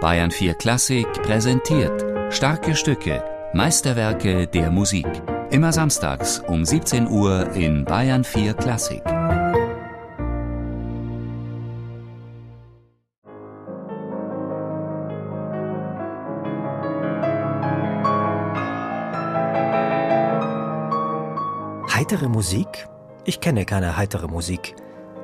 Bayern 0.00 0.30
4 0.30 0.54
Klassik 0.54 1.08
präsentiert 1.24 2.04
starke 2.32 2.76
Stücke, 2.76 3.24
Meisterwerke 3.52 4.46
der 4.46 4.70
Musik. 4.70 5.08
Immer 5.50 5.72
samstags 5.72 6.38
um 6.46 6.64
17 6.64 7.08
Uhr 7.08 7.50
in 7.54 7.84
Bayern 7.84 8.22
4 8.22 8.54
Klassik. 8.54 9.02
Heitere 21.92 22.28
Musik? 22.28 22.86
Ich 23.24 23.40
kenne 23.40 23.64
keine 23.64 23.96
heitere 23.96 24.28
Musik, 24.28 24.76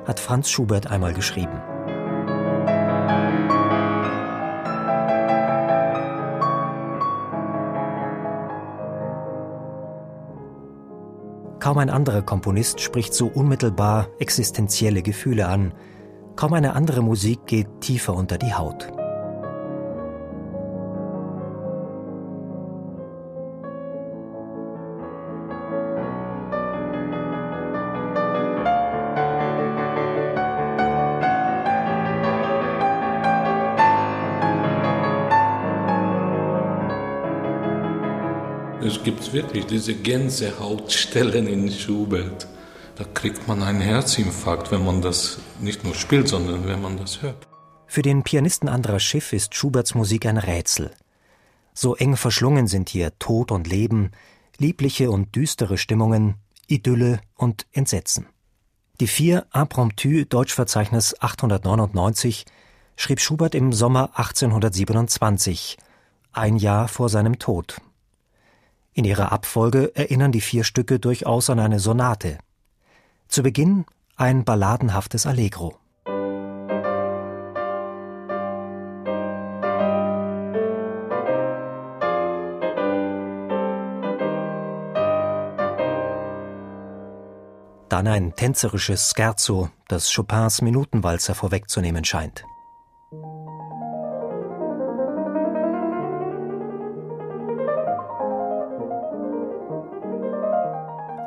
hat 0.05 0.19
Franz 0.19 0.49
Schubert 0.49 0.87
einmal 0.87 1.13
geschrieben. 1.13 1.61
Kaum 11.65 11.79
ein 11.79 11.89
anderer 11.89 12.21
Komponist 12.21 12.79
spricht 12.79 13.15
so 13.15 13.25
unmittelbar 13.25 14.09
existenzielle 14.19 15.01
Gefühle 15.01 15.47
an. 15.47 15.73
Kaum 16.35 16.53
eine 16.53 16.75
andere 16.75 17.01
Musik 17.01 17.47
geht 17.47 17.81
tiefer 17.81 18.13
unter 18.13 18.37
die 18.37 18.53
Haut. 18.53 18.91
Es 39.05 39.13
gibt 39.13 39.33
wirklich 39.33 39.67
diese 39.67 39.93
Gänsehautstellen 39.93 41.45
in 41.45 41.71
Schubert. 41.71 42.47
Da 42.95 43.03
kriegt 43.03 43.47
man 43.47 43.61
einen 43.61 43.79
Herzinfarkt, 43.79 44.71
wenn 44.71 44.83
man 44.83 45.03
das 45.03 45.37
nicht 45.61 45.83
nur 45.83 45.93
spielt, 45.93 46.27
sondern 46.27 46.67
wenn 46.67 46.81
man 46.81 46.97
das 46.97 47.21
hört. 47.21 47.47
Für 47.85 48.01
den 48.01 48.23
Pianisten 48.23 48.67
Andras 48.67 49.03
Schiff 49.03 49.31
ist 49.31 49.53
Schuberts 49.53 49.93
Musik 49.93 50.25
ein 50.25 50.39
Rätsel. 50.39 50.89
So 51.75 51.95
eng 51.95 52.17
verschlungen 52.17 52.65
sind 52.65 52.89
hier 52.89 53.11
Tod 53.19 53.51
und 53.51 53.67
Leben, 53.67 54.09
liebliche 54.57 55.11
und 55.11 55.35
düstere 55.35 55.77
Stimmungen, 55.77 56.37
Idylle 56.65 57.19
und 57.35 57.67
Entsetzen. 57.73 58.25
Die 58.99 59.07
vier 59.07 59.45
Impromptu 59.53 60.25
Deutschverzeichnis 60.25 61.21
899 61.21 62.45
schrieb 62.95 63.19
Schubert 63.19 63.53
im 63.53 63.71
Sommer 63.71 64.17
1827, 64.17 65.77
ein 66.31 66.57
Jahr 66.57 66.87
vor 66.87 67.09
seinem 67.09 67.37
Tod, 67.37 67.79
in 68.95 69.03
ihrer 69.03 69.31
Abfolge 69.33 69.93
erinnern 69.93 70.31
die 70.31 70.41
vier 70.41 70.63
Stücke 70.63 70.99
durchaus 70.99 71.49
an 71.49 71.59
eine 71.59 71.79
Sonate. 71.79 72.39
Zu 73.27 73.43
Beginn 73.43 73.85
ein 74.15 74.45
balladenhaftes 74.45 75.25
Allegro. 75.25 75.77
Dann 87.89 88.07
ein 88.07 88.35
tänzerisches 88.35 89.13
Scherzo, 89.15 89.69
das 89.89 90.13
Chopins 90.13 90.61
Minutenwalzer 90.61 91.35
vorwegzunehmen 91.35 92.05
scheint. 92.05 92.45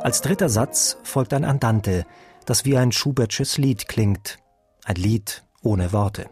Als 0.00 0.20
dritter 0.20 0.48
Satz 0.48 0.96
folgt 1.02 1.34
ein 1.34 1.44
Andante, 1.44 2.06
das 2.46 2.64
wie 2.64 2.76
ein 2.76 2.92
Schubertsches 2.92 3.58
Lied 3.58 3.88
klingt, 3.88 4.38
ein 4.84 4.94
Lied 4.94 5.44
ohne 5.62 5.92
Worte. 5.92 6.30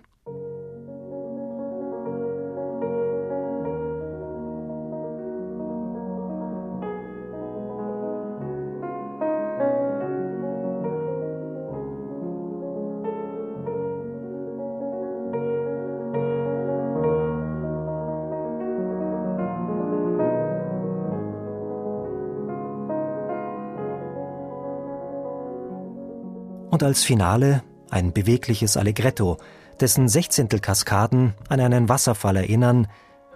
Und 26.77 26.83
als 26.83 27.05
Finale 27.05 27.63
ein 27.89 28.13
bewegliches 28.13 28.77
Allegretto, 28.77 29.39
dessen 29.81 30.11
Sechzehntelkaskaden 30.11 31.33
an 31.49 31.59
einen 31.59 31.89
Wasserfall 31.89 32.37
erinnern, 32.37 32.87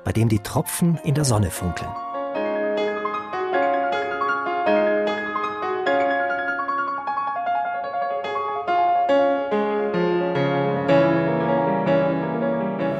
bei 0.04 0.12
dem 0.12 0.28
die 0.28 0.40
Tropfen 0.40 0.98
in 1.04 1.14
der 1.14 1.24
Sonne 1.24 1.50
funkeln. 1.50 1.88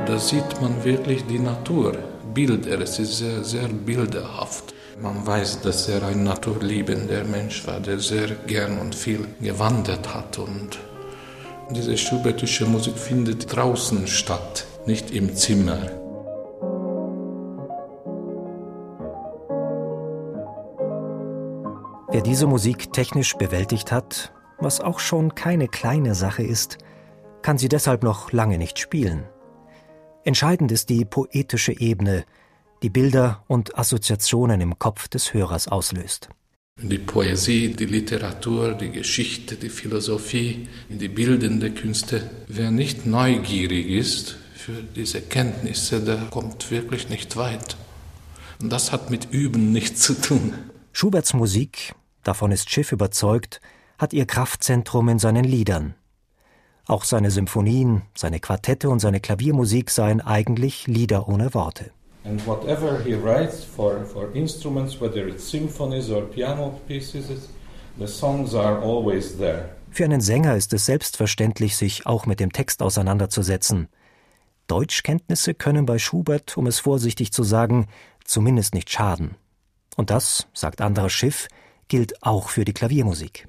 Da 0.06 0.19
sieht 0.19 0.59
man 0.62 0.83
wirklich 0.83 1.27
die 1.27 1.39
Natur, 1.39 1.99
Bilder, 2.33 2.81
es 2.81 2.99
ist 2.99 3.19
sehr, 3.19 3.45
sehr 3.45 3.69
bilderhaft. 3.69 4.73
Man 4.99 5.27
weiß, 5.27 5.61
dass 5.62 5.89
er 5.89 6.03
ein 6.03 6.25
naturliebender 6.25 7.25
Mensch 7.25 7.67
war, 7.67 7.81
der 7.81 7.99
sehr 7.99 8.28
gern 8.47 8.78
und 8.78 8.95
viel 8.95 9.27
gewandert 9.41 10.15
hat. 10.15 10.39
Und 10.39 10.78
diese 11.71 11.97
schubertische 11.97 12.67
Musik 12.67 12.99
findet 12.99 13.55
draußen 13.55 14.06
statt, 14.06 14.67
nicht 14.87 15.11
im 15.11 15.34
Zimmer. 15.37 15.79
Wer 22.12 22.23
diese 22.23 22.47
Musik 22.47 22.93
technisch 22.93 23.37
bewältigt 23.37 23.93
hat, 23.93 24.33
was 24.59 24.81
auch 24.81 24.99
schon 24.99 25.34
keine 25.34 25.69
kleine 25.69 26.15
Sache 26.15 26.43
ist, 26.43 26.79
kann 27.43 27.56
sie 27.56 27.69
deshalb 27.69 28.03
noch 28.03 28.33
lange 28.33 28.59
nicht 28.59 28.79
spielen. 28.79 29.25
Entscheidend 30.25 30.73
ist 30.73 30.91
die 30.91 31.05
poetische 31.05 31.73
Ebene, 31.73 32.25
die 32.83 32.91
Bilder 32.91 33.45
und 33.47 33.79
Assoziationen 33.79 34.61
im 34.61 34.79
Kopf 34.79 35.09
des 35.09 35.35
Hörers 35.35 35.69
auslöst. 35.69 36.29
Die 36.83 36.99
Poesie, 36.99 37.75
die 37.75 37.85
Literatur, 37.85 38.73
die 38.73 38.91
Geschichte, 38.91 39.57
die 39.57 39.69
Philosophie, 39.69 40.69
die 40.89 41.09
bildende 41.09 41.71
Künste. 41.71 42.31
Wer 42.49 42.71
nicht 42.71 43.05
neugierig 43.05 43.87
ist 43.89 44.37
für 44.55 44.83
diese 44.97 45.21
Kenntnisse, 45.21 46.01
der 46.01 46.29
kommt 46.31 46.71
wirklich 46.71 47.11
nicht 47.11 47.37
weit. 47.37 47.77
Und 48.63 48.71
das 48.71 48.93
hat 48.93 49.11
mit 49.11 49.31
Üben 49.31 49.73
nichts 49.73 50.01
zu 50.01 50.15
tun. 50.15 50.55
Schuberts 50.93 51.35
Musik, 51.35 51.95
davon 52.23 52.51
ist 52.51 52.71
Schiff 52.71 52.93
überzeugt, 52.93 53.61
hat 53.99 54.15
ihr 54.15 54.27
Kraftzentrum 54.27 55.09
in 55.11 55.19
seinen 55.19 55.45
Liedern. 55.45 55.95
Auch 56.87 57.05
seine 57.05 57.31
Symphonien, 57.31 58.03
seine 58.15 58.41
Quartette 58.41 58.89
und 58.89 59.01
seine 59.01 59.21
Klaviermusik 59.21 59.91
seien 59.91 60.21
eigentlich 60.23 60.87
Lieder 60.87 61.29
ohne 61.29 61.53
Worte. 61.53 61.93
And 62.25 62.47
whatever 62.47 63.03
he 63.03 63.14
writes 63.14 63.64
for, 63.64 64.04
for 64.04 64.31
instruments, 64.34 65.00
whether 65.00 65.26
it's 65.26 65.44
symphonies 65.44 66.10
or 66.10 66.22
piano 66.22 66.78
pieces, 66.86 67.48
the 67.98 68.06
songs 68.06 68.54
are 68.54 68.78
always 68.82 69.38
there. 69.38 69.70
Für 69.91 70.04
einen 70.04 70.20
Sänger 70.20 70.54
ist 70.54 70.72
es 70.72 70.86
selbstverständlich, 70.86 71.76
sich 71.76 72.06
auch 72.06 72.26
mit 72.26 72.38
dem 72.38 72.53
Text 72.53 72.82
auseinanderzusetzen. 72.82 73.88
Deutschkenntnisse 74.69 75.54
können 75.54 75.84
bei 75.84 75.98
Schubert, 75.98 76.56
um 76.56 76.67
es 76.67 76.78
vorsichtig 76.78 77.32
zu 77.32 77.43
sagen, 77.43 77.87
zumindest 78.25 78.75
nicht 78.75 78.90
schaden. 78.90 79.34
Und 79.96 80.11
das, 80.11 80.46
sagt 80.52 80.81
anderer 80.81 81.11
Schiff, 81.11 81.49
gilt 81.88 82.23
auch 82.23 82.50
für 82.50 82.64
die 82.64 82.73
Klaviermusik. 82.73 83.49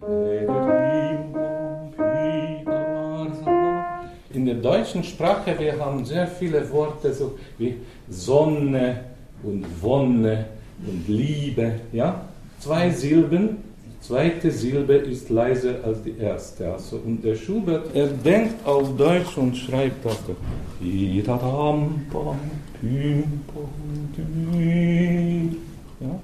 In 4.33 4.45
der 4.45 4.56
deutschen 4.56 5.04
Sprache, 5.04 5.57
wir 5.60 5.78
haben 5.78 6.06
sehr 6.06 6.28
viele 6.28 6.69
Worte, 6.72 7.13
so 7.13 7.38
wie 7.57 7.75
Sonne 8.10 9.01
und 9.44 9.66
Wonne 9.81 10.45
und 10.86 11.07
Liebe, 11.07 11.74
ja? 11.92 12.22
Zwei 12.60 12.89
Silben, 12.92 13.57
die 13.86 14.07
zweite 14.07 14.51
Silbe 14.51 14.95
ist 14.95 15.30
leiser 15.30 15.83
als 15.83 16.04
die 16.04 16.18
erste. 16.18 16.72
Also, 16.72 16.98
und 16.98 17.24
der 17.25 17.36
Schubert, 17.36 17.94
er 17.94 18.07
denkt 18.07 18.66
auf 18.66 18.95
Deutsch 18.95 19.38
und 19.38 19.57
schreibt 19.57 20.06
Deutsch. 20.06 20.18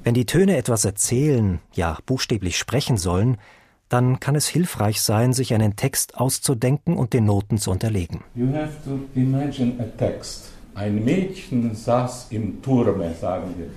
Wenn 0.04 0.14
die 0.14 0.26
Töne 0.26 0.58
etwas 0.58 0.86
erzählen, 0.86 1.60
ja 1.74 1.98
buchstäblich 2.06 2.58
sprechen 2.58 2.98
sollen, 2.98 3.38
dann 3.90 4.20
kann 4.20 4.36
es 4.36 4.48
hilfreich 4.48 5.02
sein, 5.02 5.34
sich 5.34 5.54
einen 5.54 5.76
Text 5.76 6.18
auszudenken 6.18 6.98
und 6.98 7.14
den 7.14 7.26
Noten 7.26 7.58
zu 7.58 7.72
unterlegen. 7.72 8.22
You 8.36 8.48
have 8.54 8.74
to 8.86 9.00
imagine 9.16 9.74
a 9.80 9.86
text 9.98 10.52
Ein 10.76 11.04
Mädchen 11.04 11.74
saß 11.74 12.28
im 12.30 12.62
Turme, 12.62 13.14
sagen 13.20 13.54
wir. 13.58 13.68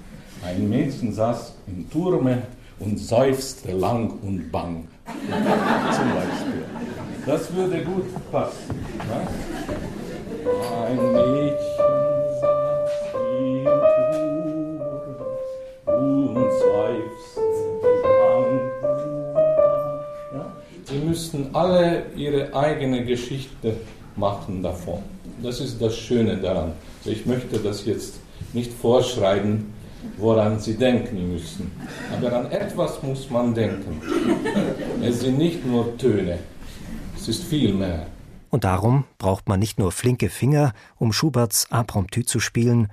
Ein 0.47 0.69
Mädchen 0.69 1.13
saß 1.13 1.55
im 1.67 1.89
Turme 1.91 2.43
und 2.79 2.99
seufzte 2.99 3.73
lang 3.73 4.11
und 4.23 4.51
bang. 4.51 4.87
Zum 5.07 6.15
Beispiel. 6.15 6.65
Das 7.27 7.55
würde 7.55 7.85
gut 7.85 8.05
passen. 8.31 8.75
Ne? 9.09 9.27
Ein 10.87 11.13
Mädchen 11.13 11.90
Sie 21.41 21.47
müssten 21.47 21.55
alle 21.55 22.03
ihre 22.17 22.55
eigene 22.55 23.05
Geschichte 23.05 23.77
machen 24.17 24.63
davon. 24.63 25.03
Das 25.43 25.61
ist 25.61 25.81
das 25.81 25.97
Schöne 25.97 26.37
daran. 26.37 26.73
Ich 27.05 27.25
möchte 27.25 27.59
das 27.59 27.87
jetzt 27.87 28.21
nicht 28.53 28.73
vorschreiben, 28.73 29.73
woran 30.19 30.61
Sie 30.61 30.75
denken 30.75 31.33
müssen. 31.33 31.71
Aber 32.15 32.37
an 32.37 32.51
etwas 32.51 33.03
muss 33.03 33.31
man 33.31 33.55
denken. 33.55 34.03
Es 35.03 35.21
sind 35.21 35.39
nicht 35.39 35.65
nur 35.65 35.97
Töne, 35.97 36.39
es 37.17 37.29
ist 37.29 37.45
viel 37.45 37.73
mehr. 37.73 38.07
Und 38.51 38.65
darum 38.65 39.05
braucht 39.19 39.49
man 39.49 39.61
nicht 39.61 39.79
nur 39.79 39.93
flinke 39.93 40.29
Finger, 40.29 40.73
um 40.99 41.13
Schuberts 41.13 41.69
Impromptu 41.71 42.23
zu 42.23 42.41
spielen, 42.41 42.89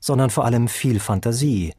sondern 0.00 0.30
vor 0.30 0.44
allem 0.44 0.66
viel 0.68 0.98
Fantasie, 0.98 1.74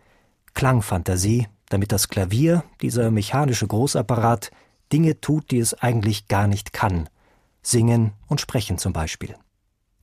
Klangfantasie, 0.53 1.47
damit 1.69 1.91
das 1.91 2.07
Klavier, 2.07 2.63
dieser 2.81 3.11
mechanische 3.11 3.67
Großapparat, 3.67 4.51
Dinge 4.93 5.19
tut, 5.19 5.49
die 5.49 5.57
es 5.57 5.73
eigentlich 5.73 6.27
gar 6.27 6.47
nicht 6.47 6.71
kann. 6.71 7.09
Singen 7.63 8.13
und 8.27 8.39
sprechen 8.39 8.77
zum 8.77 8.93
Beispiel. 8.93 9.35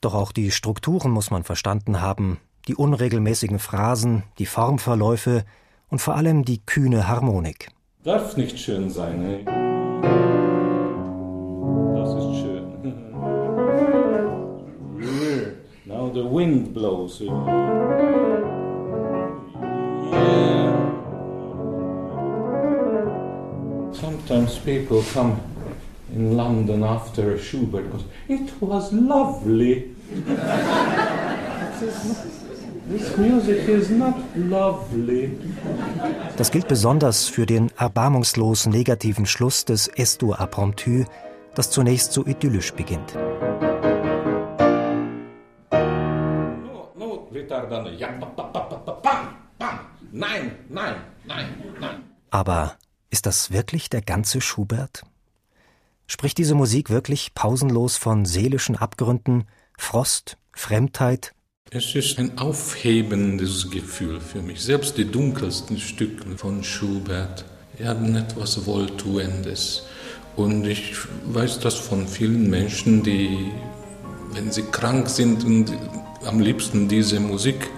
Doch 0.00 0.14
auch 0.14 0.32
die 0.32 0.50
Strukturen 0.50 1.12
muss 1.12 1.30
man 1.30 1.44
verstanden 1.44 2.00
haben, 2.00 2.40
die 2.66 2.74
unregelmäßigen 2.74 3.60
Phrasen, 3.60 4.24
die 4.38 4.46
Formverläufe 4.46 5.44
und 5.88 6.00
vor 6.00 6.16
allem 6.16 6.44
die 6.44 6.58
kühne 6.66 7.06
Harmonik. 7.06 7.70
Darf 8.02 8.36
nicht 8.36 8.58
schön 8.58 8.90
sein, 8.90 9.22
ey. 9.24 9.44
Das 11.94 12.14
ist 12.14 12.40
schön. 12.40 12.60
Now 15.86 16.10
the 16.12 16.24
wind 16.24 16.74
blows. 16.74 17.22
Sometimes 23.92 24.58
people 24.58 25.02
come 25.12 25.40
in 26.14 26.36
London 26.36 26.82
after 26.82 27.38
Schubert 27.38 27.90
goes, 27.90 28.04
it 28.28 28.50
was 28.60 28.92
lovely. 28.92 29.94
This 32.88 33.16
music 33.16 33.68
is 33.68 33.90
not 33.90 34.16
lovely. 34.36 35.30
Das 36.36 36.50
gilt 36.50 36.68
besonders 36.68 37.28
für 37.28 37.46
den 37.46 37.70
erbarmungslos 37.76 38.66
negativen 38.66 39.26
Schluss 39.26 39.64
des 39.64 39.88
Estur 39.88 40.40
Impromptu, 40.40 41.04
das 41.54 41.70
zunächst 41.70 42.12
so 42.12 42.26
idyllisch 42.26 42.72
beginnt. 42.72 43.16
Nein, 50.12 50.50
nein, 50.68 50.94
nein. 51.24 52.02
Aber 52.30 52.76
ist 53.10 53.26
das 53.26 53.50
wirklich 53.50 53.90
der 53.90 54.02
ganze 54.02 54.40
Schubert? 54.40 55.02
Spricht 56.06 56.38
diese 56.38 56.54
Musik 56.54 56.90
wirklich 56.90 57.34
pausenlos 57.34 57.96
von 57.96 58.24
seelischen 58.24 58.76
Abgründen, 58.76 59.44
Frost, 59.76 60.38
Fremdheit, 60.52 61.34
es 61.72 61.94
ist 61.94 62.18
ein 62.18 62.36
aufhebendes 62.36 63.70
Gefühl 63.70 64.20
für 64.20 64.42
mich. 64.42 64.60
Selbst 64.60 64.98
die 64.98 65.04
dunkelsten 65.04 65.78
Stücke 65.78 66.36
von 66.36 66.64
Schubert 66.64 67.44
haben 67.80 68.16
etwas 68.16 68.66
Wohltuendes. 68.66 69.84
Und 70.34 70.66
ich 70.66 70.96
weiß 71.26 71.60
das 71.60 71.76
von 71.76 72.08
vielen 72.08 72.50
Menschen, 72.50 73.04
die, 73.04 73.52
wenn 74.32 74.50
sie 74.50 74.64
krank 74.64 75.08
sind 75.08 75.44
und 75.44 75.72
am 76.24 76.40
liebsten 76.40 76.88
diese 76.88 77.20
Musik 77.20 77.70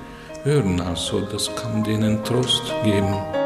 hören, 0.43 0.81
also 0.81 1.21
das 1.21 1.55
kann 1.55 1.85
denen 1.85 2.25
Trost 2.25 2.63
geben. 2.85 3.42